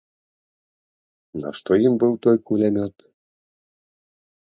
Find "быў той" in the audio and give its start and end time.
2.07-2.37